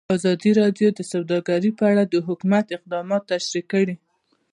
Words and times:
ازادي 0.15 0.51
راډیو 0.61 0.87
د 0.93 0.99
سوداګري 1.11 1.71
په 1.79 1.83
اړه 1.91 2.03
د 2.07 2.15
حکومت 2.27 2.65
اقدامات 2.77 3.23
تشریح 3.31 3.65
کړي. 3.73 3.95